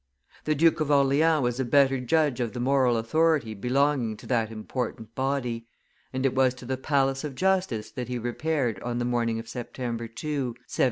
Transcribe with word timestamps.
The 0.45 0.55
Duke 0.55 0.79
of 0.79 0.89
Orleans 0.89 1.43
was 1.43 1.59
a 1.59 1.63
better 1.63 1.99
judge 1.99 2.39
of 2.39 2.53
the 2.53 2.59
moral 2.59 2.97
authority 2.97 3.53
belonging 3.53 4.17
to 4.17 4.25
that 4.25 4.49
important 4.49 5.13
body; 5.13 5.67
and 6.11 6.25
it 6.25 6.33
was 6.33 6.55
to 6.55 6.65
the 6.65 6.75
Palace 6.75 7.23
of 7.23 7.35
Justice 7.35 7.91
that 7.91 8.07
he 8.07 8.17
repaired 8.17 8.79
on 8.81 8.97
the 8.97 9.05
morning 9.05 9.37
of 9.37 9.47
September 9.47 10.07
2, 10.07 10.07
1715. 10.45 10.55